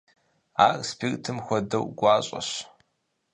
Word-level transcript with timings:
Ар 0.67 0.77
спиртым 0.89 1.37
хуэдэу 1.45 1.85
гуащӀэщ. 1.97 2.49